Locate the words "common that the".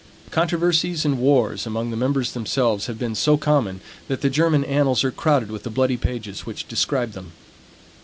3.37-4.31